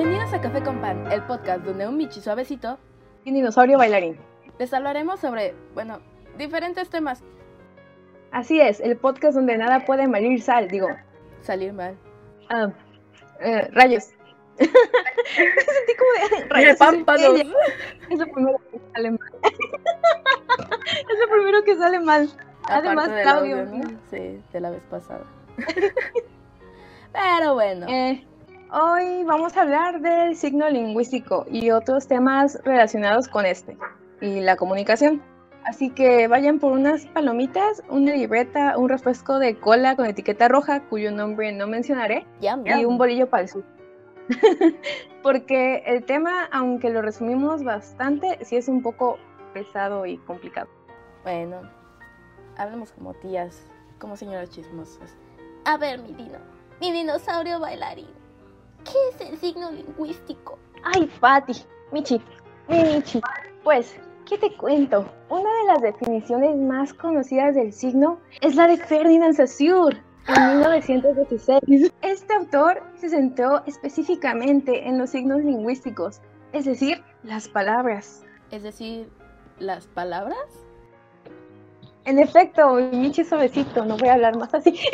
[0.00, 2.78] Bienvenidos a Café con Pan, el podcast donde un Michi suavecito
[3.22, 4.16] y dinosaurio bailarín.
[4.58, 6.00] Les hablaremos sobre, bueno,
[6.38, 7.22] diferentes temas.
[8.32, 10.88] Así es, el podcast donde nada puede malir sal, digo.
[11.42, 11.98] Salir mal.
[12.48, 12.70] Ah,
[13.40, 14.04] eh, rayos.
[14.56, 16.80] Sentí como de rayos.
[18.08, 19.30] Es lo primero que sale mal.
[20.96, 22.30] es lo primero que sale mal.
[22.70, 23.66] Además, Claudio.
[24.08, 25.26] Sí, de la vez pasada.
[27.12, 27.86] Pero bueno.
[27.86, 28.26] Eh,
[28.72, 33.76] hoy vamos a hablar del signo lingüístico y otros temas relacionados con este
[34.20, 35.22] y la comunicación.
[35.64, 40.82] Así que vayan por unas palomitas, una libreta, un refresco de cola con etiqueta roja,
[40.88, 43.64] cuyo nombre no mencionaré, y un bolillo para el sur.
[45.22, 49.18] Porque el tema, aunque lo resumimos bastante, sí es un poco
[49.52, 50.68] pesado y complicado.
[51.24, 51.60] Bueno,
[52.56, 53.66] hablemos como tías,
[53.98, 55.14] como señoras chismosas.
[55.66, 56.38] A ver, mi dino,
[56.80, 58.19] mi dinosaurio bailarín.
[58.84, 60.58] ¿Qué es el signo lingüístico?
[60.82, 61.52] Ay, Patti,
[61.92, 62.20] Michi,
[62.68, 63.20] Michi.
[63.62, 65.06] Pues, ¿qué te cuento?
[65.28, 71.92] Una de las definiciones más conocidas del signo es la de Ferdinand Saussure en 1916.
[72.02, 76.20] Este autor se centró específicamente en los signos lingüísticos,
[76.52, 78.24] es decir, las palabras.
[78.50, 79.08] Es decir,
[79.58, 80.38] las palabras.
[82.06, 84.80] En efecto, Michi suavecito, no voy a hablar más así.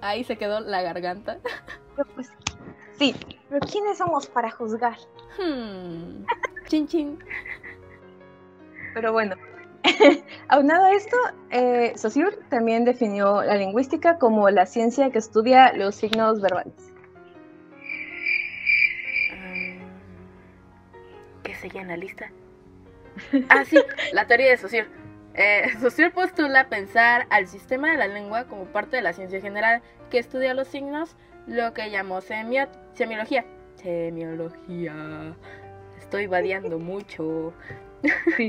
[0.00, 1.38] Ahí se quedó la garganta.
[2.14, 2.30] Pues,
[2.92, 3.14] sí,
[3.50, 4.96] pero ¿quiénes somos para juzgar?
[5.38, 6.24] Hmm.
[6.66, 7.18] Chin chin.
[8.94, 9.36] Pero bueno,
[10.48, 11.16] aunado a esto,
[11.50, 16.74] eh, Saussure también definió la lingüística como la ciencia que estudia los signos verbales.
[19.32, 19.74] Ah,
[21.42, 22.30] ¿Qué seguía en la lista?
[23.50, 23.76] Ah, sí,
[24.12, 24.99] la teoría de Saussure.
[25.34, 29.82] Eh, Saussure postula pensar al sistema de la lengua como parte de la ciencia general
[30.10, 33.44] que estudia los signos, lo que llamó semiología.
[33.76, 35.34] Semiología.
[35.98, 37.52] Estoy vadeando mucho.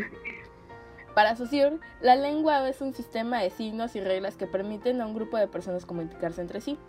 [1.16, 5.14] Para Saussure, la lengua es un sistema de signos y reglas que permiten a un
[5.14, 6.80] grupo de personas comunicarse entre sí.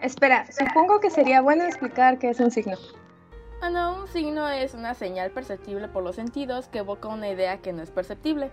[0.00, 2.76] Espera, supongo que sería bueno explicar qué es un signo.
[3.60, 7.72] Bueno, un signo es una señal perceptible por los sentidos que evoca una idea que
[7.72, 8.50] no es perceptible.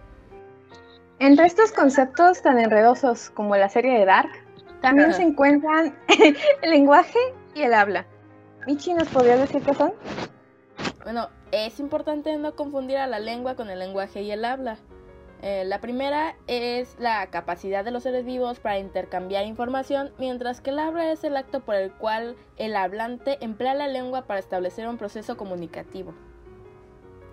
[1.19, 4.31] Entre estos conceptos tan enredosos como la serie de Dark,
[4.81, 5.93] también se encuentran
[6.61, 7.19] el lenguaje
[7.53, 8.05] y el habla.
[8.65, 9.93] Michi, ¿nos podrías decir qué son?
[11.03, 14.77] Bueno, es importante no confundir a la lengua con el lenguaje y el habla.
[15.41, 20.69] Eh, la primera es la capacidad de los seres vivos para intercambiar información, mientras que
[20.69, 24.87] el habla es el acto por el cual el hablante emplea la lengua para establecer
[24.87, 26.13] un proceso comunicativo.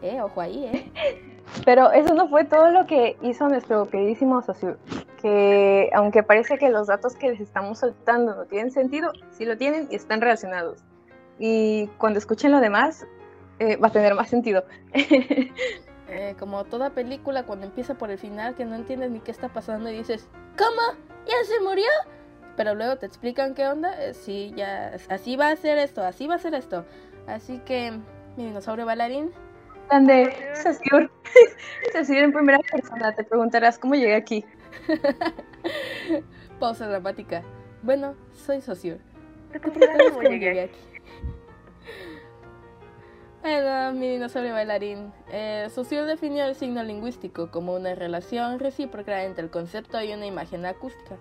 [0.02, 1.32] Eh, ojo ahí, eh.
[1.64, 4.76] Pero eso no fue todo lo que hizo nuestro queridísimo socio,
[5.20, 9.56] que aunque parece que los datos que les estamos soltando no tienen sentido, sí lo
[9.56, 10.84] tienen y están relacionados.
[11.38, 13.06] Y cuando escuchen lo demás,
[13.58, 14.64] eh, va a tener más sentido.
[16.08, 19.48] Eh, como toda película, cuando empieza por el final, que no entiendes ni qué está
[19.48, 20.96] pasando y dices, ¿cómo?
[21.26, 21.88] ¿Ya se murió?
[22.56, 23.92] Pero luego te explican qué onda.
[24.00, 26.84] Eh, sí, ya, así va a ser esto, así va a ser esto.
[27.26, 27.90] Así que,
[28.36, 29.32] mi dinosaurio bailarín.
[29.88, 31.10] Grande, Sasur.
[31.92, 34.44] Sasur en primera persona, te preguntarás cómo llegué aquí.
[36.60, 37.42] Pausa dramática.
[37.82, 39.00] Bueno, soy Saussure.
[39.62, 40.78] ¿Cómo llegué aquí?
[43.44, 45.12] Era mi dinosaurio bailarín.
[45.30, 45.68] Eh,
[46.06, 51.16] definió el signo lingüístico como una relación recíproca entre el concepto y una imagen acústica,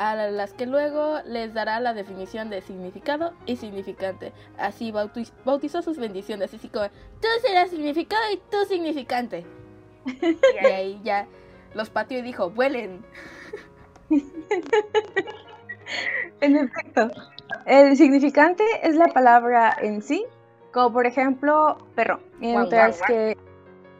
[0.00, 4.32] a las que luego les dará la definición de significado y significante.
[4.56, 9.44] Así bautizó sus bendiciones, así como tú serás significado y tú significante.
[10.62, 11.26] y ahí ya
[11.74, 13.04] los pateó y dijo, vuelen.
[16.40, 17.10] en efecto,
[17.66, 20.24] el significante es la palabra en sí
[20.72, 23.36] como por ejemplo perro, mientras que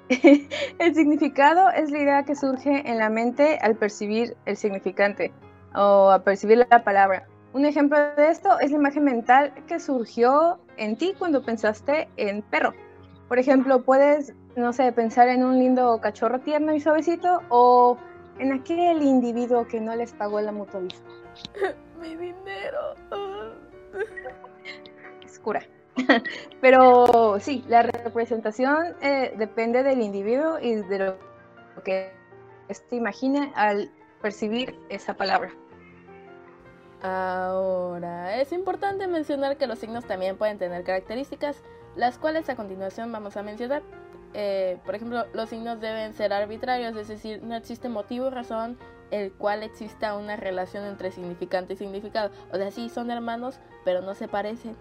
[0.79, 5.31] el significado es la idea que surge en la mente al percibir el significante
[5.75, 7.27] o a percibir la palabra.
[7.53, 12.43] Un ejemplo de esto es la imagen mental que surgió en ti cuando pensaste en
[12.43, 12.75] perro.
[13.29, 17.97] Por ejemplo, puedes, no sé, pensar en un lindo cachorro tierno y suavecito o
[18.39, 21.09] en aquel individuo que no les pagó la mutualista.
[22.01, 22.95] Mi dinero.
[25.25, 25.63] Es cura.
[26.61, 31.19] Pero sí, la representación eh, depende del individuo y de lo
[31.85, 32.13] que
[32.69, 33.91] éste imagine al
[34.21, 35.53] percibir esa palabra.
[37.03, 41.63] Ahora, es importante mencionar que los signos también pueden tener características,
[41.97, 43.83] las cuales a continuación vamos a mencionar.
[44.33, 48.79] eh, por ejemplo, los signos deben ser arbitrarios, es decir, no existe motivo o razón
[49.11, 52.31] el cual exista una relación entre significante y significado.
[52.53, 54.77] O sea, sí, son hermanos, pero no se parecen.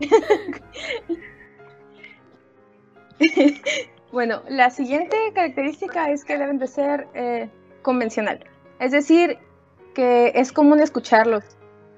[4.12, 7.50] bueno, la siguiente característica es que deben de ser eh,
[7.88, 8.44] convencional.
[8.80, 9.38] Es decir,
[9.94, 11.42] que es común escucharlos.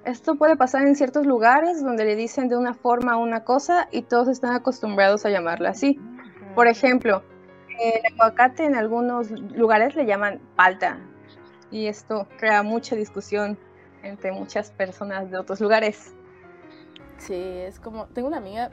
[0.05, 4.03] Esto puede pasar en ciertos lugares donde le dicen de una forma una cosa y
[4.03, 5.99] todos están acostumbrados a llamarla así.
[6.55, 7.25] Por ejemplo,
[7.81, 11.01] el aguacate en algunos lugares le llaman palta
[11.73, 13.59] y esto crea mucha discusión
[14.05, 16.15] entre muchas personas de otros lugares.
[17.19, 18.71] Sí, es como, tengo una amiga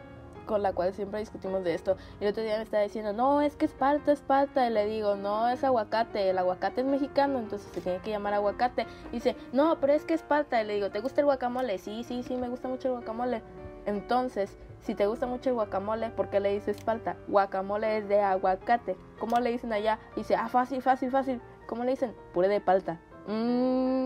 [0.47, 1.97] con la cual siempre discutimos de esto.
[2.19, 4.65] Y el otro día me estaba diciendo, no, es que es palta, es palta.
[4.65, 6.31] Y le digo, no, es aguacate.
[6.31, 8.87] El aguacate es mexicano, entonces se tiene que llamar aguacate.
[9.11, 10.59] Y dice, no, pero es que es palta.
[10.61, 11.77] Y le digo, ¿te gusta el guacamole?
[11.77, 13.43] Sí, sí, sí, me gusta mucho el guacamole.
[13.85, 17.17] Entonces, si te gusta mucho el guacamole, ¿por qué le dices palta?
[17.27, 18.95] Guacamole es de aguacate.
[19.19, 19.99] ¿Cómo le dicen allá?
[20.15, 21.41] dice, ah, fácil, fácil, fácil.
[21.67, 22.15] ¿Cómo le dicen?
[22.33, 22.99] Puré de palta.
[23.27, 23.97] Mm,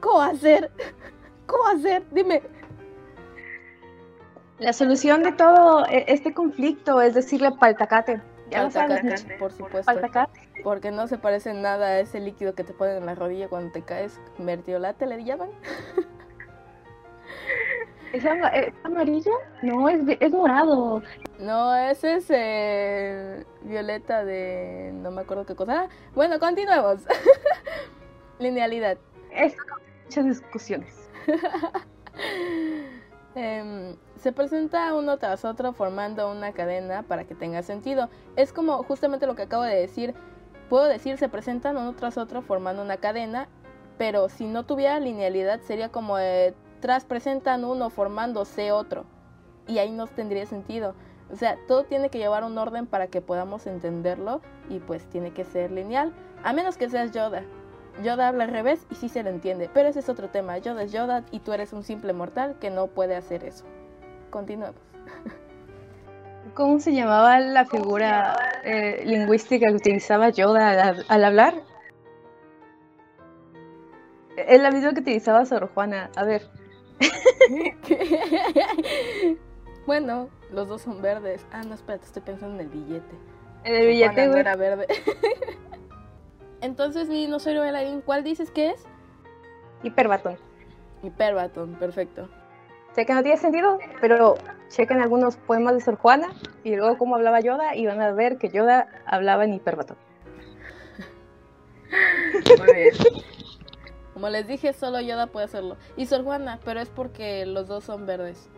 [0.00, 0.70] ¿Cómo hacer?
[1.46, 2.04] ¿Cómo hacer?
[2.12, 2.42] Dime.
[4.60, 8.20] La solución de todo e, este conflicto es decirle paltacate.
[8.50, 9.86] Ya paltacate, por supuesto.
[9.86, 10.40] Paltacate.
[10.62, 13.72] Porque no se parece nada a ese líquido que te ponen en la rodilla cuando
[13.72, 14.20] te caes.
[14.38, 15.48] Mertiolate le llaman.
[18.12, 18.24] ¿Es,
[18.84, 19.30] amarilla?
[19.62, 21.02] No, es, es morado.
[21.38, 24.90] No, ese es eh, violeta de...
[24.92, 25.88] no me acuerdo qué cosa.
[26.14, 27.02] bueno, continuemos.
[28.38, 28.98] Linealidad.
[29.30, 29.56] Es
[30.04, 31.08] muchas discusiones.
[33.34, 38.08] Em, se presenta uno tras otro formando una cadena para que tenga sentido.
[38.36, 40.14] Es como justamente lo que acabo de decir.
[40.68, 43.48] Puedo decir se presentan uno tras otro formando una cadena,
[43.98, 49.04] pero si no tuviera linealidad sería como eh, tras presentan uno formándose otro.
[49.66, 50.94] Y ahí no tendría sentido.
[51.32, 55.32] O sea, todo tiene que llevar un orden para que podamos entenderlo y pues tiene
[55.32, 56.12] que ser lineal.
[56.42, 57.44] A menos que seas Yoda.
[58.02, 59.70] Yoda habla al revés y sí se le entiende.
[59.72, 60.58] Pero ese es otro tema.
[60.58, 63.64] Yoda es Yoda y tú eres un simple mortal que no puede hacer eso.
[64.30, 64.76] Continuemos.
[66.54, 71.54] ¿Cómo se llamaba la figura eh, lingüística que utilizaba Yoda al hablar?
[74.36, 76.10] Es la misma que utilizaba Sor Juana.
[76.16, 76.48] A ver,
[79.86, 81.46] bueno, los dos son verdes.
[81.52, 83.16] Ah, no, espérate, estoy pensando en el billete.
[83.64, 84.40] En el billete, güey.
[84.40, 84.86] era verde.
[86.60, 88.84] Entonces, mi dinosaurio bailarín, ¿cuál dices que es?
[89.82, 90.36] Hiperbatón.
[91.02, 92.28] Hiperbatón, perfecto.
[92.94, 94.34] Sé que no tiene sentido, pero
[94.68, 96.28] chequen algunos poemas de Sor Juana
[96.64, 99.96] y luego cómo hablaba Yoda y van a ver que Yoda hablaba en hiperbatón.
[102.58, 102.94] Muy bien.
[104.12, 105.76] Como les dije, solo Yoda puede hacerlo.
[105.96, 108.50] Y Sor Juana, pero es porque los dos son verdes.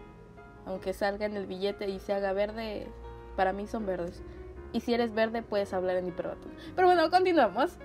[0.64, 2.88] Aunque salga en el billete y se haga verde,
[3.37, 4.22] para mí son verdes.
[4.72, 6.52] Y si eres verde, puedes hablar en hiperbatón.
[6.75, 7.78] Pero bueno, continuamos.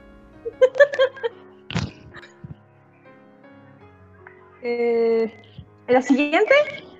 [4.62, 5.34] Eh,
[5.88, 6.54] la siguiente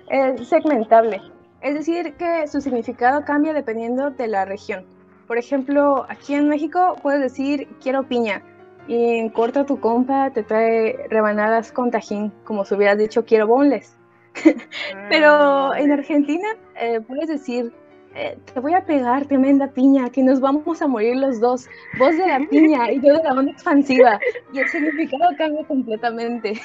[0.08, 1.20] es segmentable.
[1.60, 4.86] Es decir, que su significado cambia dependiendo de la región.
[5.26, 8.42] Por ejemplo, aquí en México puedes decir quiero piña,
[8.88, 13.46] y en corto tu compa te trae rebanadas con tajín, como si hubieras dicho quiero
[13.46, 13.94] bonles.
[15.10, 16.48] Pero ah, en Argentina
[16.80, 17.72] eh, puedes decir,
[18.14, 21.68] eh, te voy a pegar tremenda piña, que nos vamos a morir los dos.
[21.98, 24.18] Vos de la piña y yo de la onda expansiva.
[24.52, 26.60] Y el significado cambia completamente.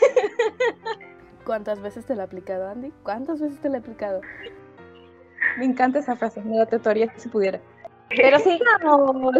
[1.46, 2.92] ¿Cuántas veces te la he aplicado, Andy?
[3.04, 4.22] ¿Cuántas veces te la he aplicado?
[5.58, 7.60] Me encanta esa frase, me la tatuaría si pudiera.
[8.10, 9.36] Pero sigamos.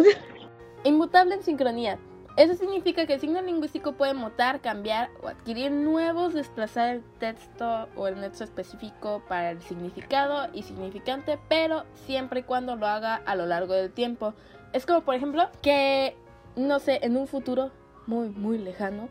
[0.84, 1.98] Inmutable en sincronía.
[2.36, 7.88] Eso significa que el signo lingüístico puede mutar, cambiar o adquirir nuevos, desplazar el texto
[7.94, 13.14] o el nexo específico para el significado y significante, pero siempre y cuando lo haga
[13.14, 14.34] a lo largo del tiempo.
[14.72, 16.16] Es como, por ejemplo, que,
[16.56, 17.70] no sé, en un futuro
[18.06, 19.08] muy, muy lejano,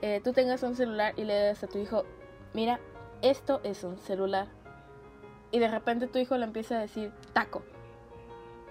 [0.00, 2.04] eh, tú tengas un celular y le das a tu hijo,
[2.54, 2.80] mira,
[3.20, 4.48] esto es un celular.
[5.50, 7.62] Y de repente tu hijo le empieza a decir, taco.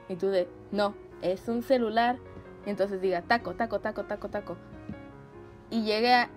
[0.09, 2.17] Y tú de, no, es un celular.
[2.65, 4.57] Y entonces diga taco, taco, taco, taco, taco.
[5.69, 6.29] Y llegue a...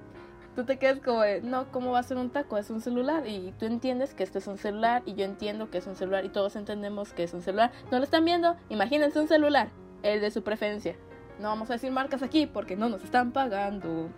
[0.55, 2.57] Tú te quedas como de, no, ¿cómo va a ser un taco?
[2.57, 3.27] Es un celular.
[3.27, 6.25] Y tú entiendes que esto es un celular y yo entiendo que es un celular
[6.25, 7.73] y todos entendemos que es un celular.
[7.91, 8.57] ¿No lo están viendo?
[8.71, 9.69] Imagínense un celular,
[10.03, 10.97] el de su preferencia.
[11.39, 14.09] No vamos a decir marcas aquí porque no nos están pagando.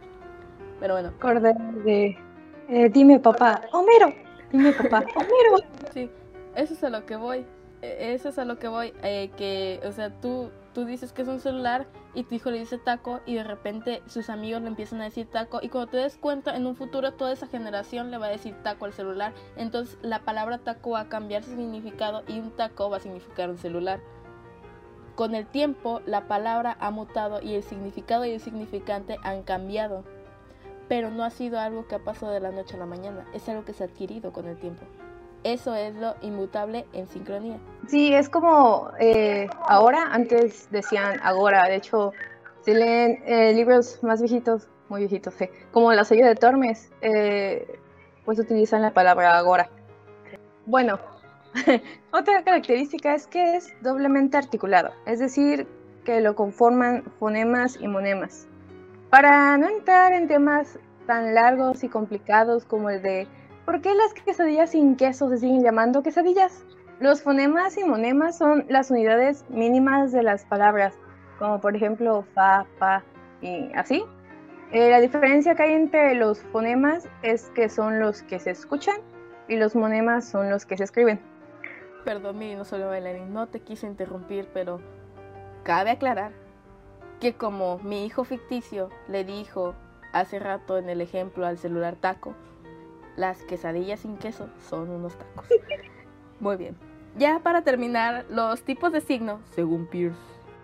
[0.78, 1.08] Pero bueno.
[1.08, 2.16] Acordé de...
[2.68, 4.14] Eh, dime papá, Homero.
[4.52, 5.66] Dime papá, Homero.
[5.92, 6.08] Sí,
[6.54, 7.44] eso es a lo que voy.
[7.82, 8.92] E, eso es a lo que voy.
[9.02, 12.61] Eh, que, o sea, tú tú dices que es un celular y tu hijo le
[12.61, 15.97] dice taco y de repente sus amigos le empiezan a decir taco y cuando te
[15.97, 19.32] des cuenta en un futuro toda esa generación le va a decir taco al celular,
[19.56, 23.50] entonces la palabra taco va a cambiar su significado y un taco va a significar
[23.50, 23.99] un celular.
[25.16, 30.04] Con el tiempo la palabra ha mutado y el significado y el significante han cambiado,
[30.88, 33.49] pero no ha sido algo que ha pasado de la noche a la mañana, es
[33.49, 34.85] algo que se ha adquirido con el tiempo.
[35.45, 37.59] Eso es lo inmutable en sincronía.
[37.87, 42.12] Sí, es como eh, ahora, antes decían agora, de hecho,
[42.64, 47.78] si leen eh, libros más viejitos, muy viejitos, sí, como La sello de Tormes, eh,
[48.25, 49.71] pues utilizan la palabra agora.
[50.66, 50.99] Bueno,
[52.12, 55.66] otra característica es que es doblemente articulado, es decir,
[56.04, 58.49] que lo conforman fonemas y monemas.
[59.11, 63.26] Para no entrar en temas tan largos y complicados como el de
[63.68, 66.64] ¿Por qué las quesadillas sin queso se siguen llamando quesadillas?
[67.00, 70.94] Los fonemas y monemas son las unidades mínimas de las palabras,
[71.38, 73.04] como por ejemplo fa, pa
[73.42, 74.02] y así.
[74.72, 79.02] Eh, la diferencia que hay entre los fonemas es que son los que se escuchan
[79.48, 81.20] y los monemas son los que se escriben.
[82.06, 84.80] Perdón, mi no solo bailarín, no te quise interrumpir, pero
[85.62, 86.32] cabe aclarar
[87.20, 89.75] que como mi hijo ficticio le dijo
[90.14, 92.34] hace rato en el ejemplo al celular taco,
[93.18, 95.46] las quesadillas sin queso son unos tacos.
[96.40, 96.76] Muy bien.
[97.16, 100.18] Ya para terminar, los tipos de signo, según Pierce.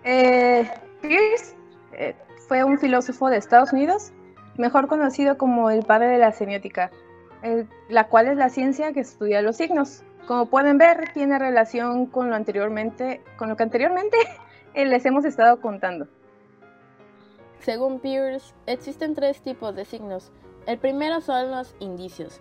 [0.05, 0.71] Eh,
[1.03, 1.57] Pierce
[1.93, 2.15] eh,
[2.47, 4.13] fue un filósofo de Estados Unidos,
[4.57, 6.91] mejor conocido como el padre de la semiótica,
[7.89, 10.05] la cual es la ciencia que estudia los signos.
[10.27, 14.17] Como pueden ver, tiene relación con lo anteriormente, con lo que anteriormente
[14.75, 16.07] les hemos estado contando.
[17.61, 20.31] Según Pierce, existen tres tipos de signos,
[20.67, 22.41] el primero son los indicios.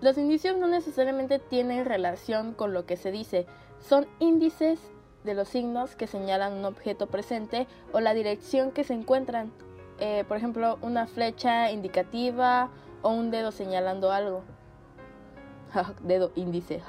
[0.00, 3.46] Los indicios no necesariamente tienen relación con lo que se dice,
[3.80, 4.80] son índices
[5.24, 9.52] de los signos que señalan un objeto presente o la dirección que se encuentran.
[9.98, 12.70] Eh, por ejemplo, una flecha indicativa
[13.02, 14.44] o un dedo señalando algo.
[16.02, 16.80] dedo índice,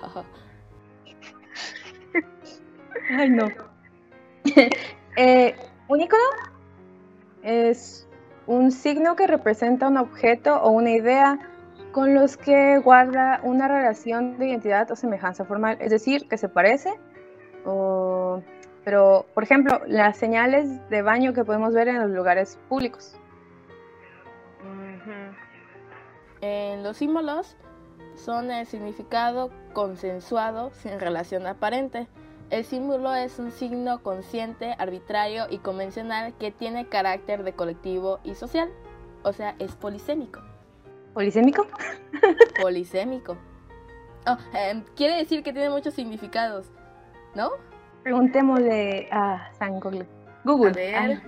[3.11, 3.47] Ay, no.
[5.17, 5.55] eh,
[5.87, 6.23] ¿Un icono?
[7.41, 8.07] Es
[8.49, 11.37] un signo que representa un objeto o una idea
[11.91, 16.49] con los que guarda una relación de identidad o semejanza formal, es decir, que se
[16.49, 16.91] parece.
[18.83, 23.15] pero, por ejemplo, las señales de baño que podemos ver en los lugares públicos.
[26.41, 27.55] En los símbolos
[28.15, 32.07] son el significado consensuado sin relación aparente.
[32.49, 38.33] El símbolo es un signo consciente, arbitrario y convencional que tiene carácter de colectivo y
[38.33, 38.71] social,
[39.21, 40.41] o sea, es polisémico.
[41.13, 41.67] ¿Polisémico?
[42.61, 43.37] Polisémico.
[44.25, 46.71] Oh, em, quiere decir que tiene muchos significados,
[47.35, 47.51] ¿no?
[48.01, 50.07] Preguntémosle a San Google.
[50.43, 50.95] Google.
[50.95, 51.21] A ver.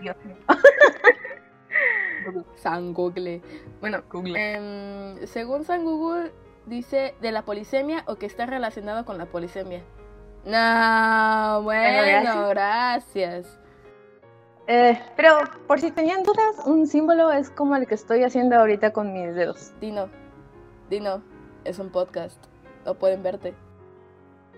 [2.55, 3.43] San Google.
[3.79, 4.39] Bueno, Google.
[4.39, 6.31] Em, según San Google,
[6.65, 9.83] dice de la polisemia o que está relacionado con la polisemia.
[10.45, 13.60] No, bueno, gracias.
[14.67, 18.93] Eh, pero por si tenían dudas, un símbolo es como el que estoy haciendo ahorita
[18.93, 19.74] con mis dedos.
[19.79, 20.10] Dino,
[20.89, 21.21] Dino,
[21.63, 22.38] es un podcast.
[22.86, 23.53] No pueden verte.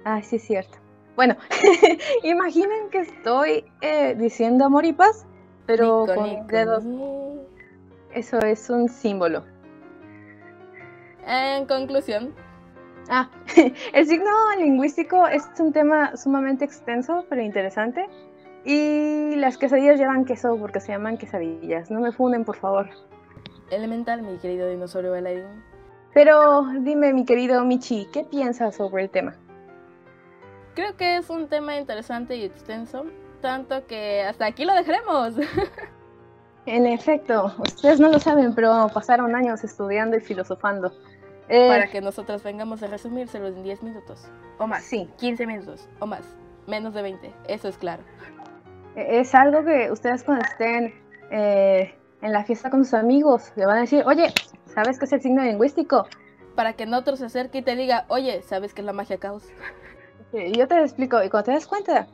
[0.06, 0.78] Ah, sí, es cierto.
[1.16, 1.36] Bueno,
[2.24, 5.26] imaginen que estoy eh, diciendo amor y paz,
[5.66, 6.84] pero con dedos.
[8.12, 9.44] Eso es un símbolo.
[11.26, 12.34] En conclusión,
[13.10, 13.30] Ah,
[13.94, 18.08] el signo lingüístico es un tema sumamente extenso, pero interesante.
[18.66, 21.92] Y las quesadillas llevan queso porque se llaman quesadillas.
[21.92, 22.90] No me funden, por favor.
[23.72, 25.64] Elemental, mi querido dinosaurio bailarín.
[26.14, 29.36] Pero dime, mi querido Michi, ¿qué piensas sobre el tema?
[30.76, 33.06] Creo que es un tema interesante y extenso,
[33.42, 35.36] tanto que hasta aquí lo dejaremos.
[36.66, 40.94] En efecto, ustedes no lo saben, pero pasaron años estudiando y filosofando.
[41.50, 44.30] Eh, Para que nosotras vengamos a resumírselo en 10 minutos.
[44.60, 44.84] O más.
[44.84, 45.10] Sí.
[45.18, 45.90] 15 minutos.
[46.00, 46.36] O más.
[46.68, 47.34] Menos de 20.
[47.48, 48.04] Eso es claro.
[48.96, 50.94] E-, es algo que ustedes cuando estén
[51.32, 54.34] eh, en la fiesta con sus amigos le van a decir, oye,
[54.66, 56.08] ¿sabes qué es el signo lingüístico?
[56.56, 59.18] Para que en otro se acerque y te diga, oye, ¿sabes qué es la magia
[59.18, 59.44] caos?
[60.32, 62.08] Y yo te explico, y cuando te das cuenta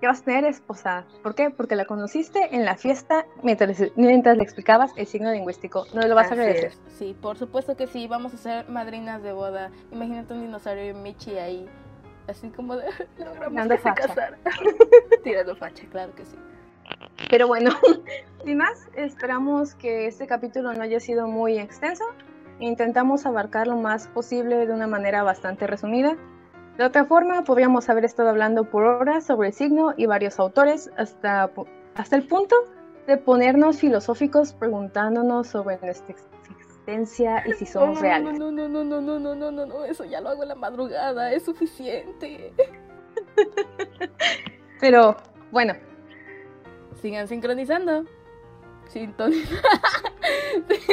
[0.00, 1.50] que vas a tener esposa, ¿por qué?
[1.50, 6.14] Porque la conociste en la fiesta mientras, mientras le explicabas el signo lingüístico, no lo
[6.14, 6.72] vas a agradecer.
[6.88, 9.70] Sí, por supuesto que sí, vamos a ser madrinas de boda.
[9.92, 11.68] Imagínate un dinosaurio y Michi ahí
[12.30, 12.84] así como de
[13.18, 13.94] logramos facha.
[13.94, 14.38] casar.
[15.24, 16.36] Tirando facha, claro que sí.
[17.28, 17.70] Pero bueno,
[18.44, 22.04] sin más, esperamos que este capítulo no haya sido muy extenso.
[22.58, 26.16] Intentamos abarcar lo más posible de una manera bastante resumida.
[26.80, 30.90] De otra forma, podríamos haber estado hablando por horas sobre el signo y varios autores
[30.96, 31.50] hasta,
[31.94, 32.56] hasta el punto
[33.06, 38.38] de ponernos filosóficos preguntándonos sobre nuestra existencia y si somos reales.
[38.38, 40.54] No, no, no, no, no, no, no, no, no, eso ya lo hago en la
[40.54, 42.54] madrugada, es suficiente.
[44.80, 45.18] Pero
[45.50, 45.74] bueno.
[47.02, 48.06] Sigan sincronizando.
[48.88, 49.68] Sintonizando.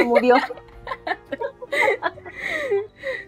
[0.04, 0.36] Murió.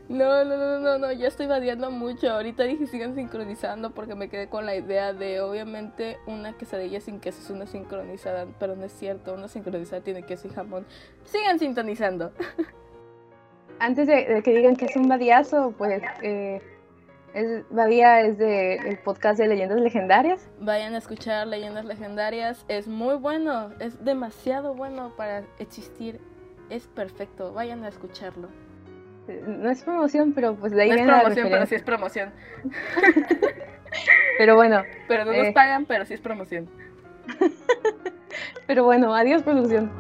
[0.10, 2.32] No, no, no, no, no, ya estoy vadeando mucho.
[2.32, 7.20] Ahorita dije sigan sincronizando porque me quedé con la idea de obviamente una quesadilla sin
[7.20, 10.88] queso es una sincronizada, pero no es cierto, una sincronizada tiene queso y jamón.
[11.26, 12.32] Sigan sintonizando.
[13.80, 16.60] Antes de, que digan que es un vadiazo, pues eh,
[17.36, 20.50] es, Badía es del podcast de Leyendas Legendarias.
[20.60, 26.20] Vayan a escuchar Leyendas Legendarias, es muy bueno, es demasiado bueno para existir,
[26.72, 28.50] es perfecto, vayan a escucharlo.
[29.46, 32.32] No es promoción, pero pues de ahí No es promoción, pero sí es promoción.
[34.38, 34.84] pero bueno.
[35.08, 36.70] Pero no nos eh, pagan, pero sí es promoción.
[38.68, 39.92] pero bueno, adiós producción.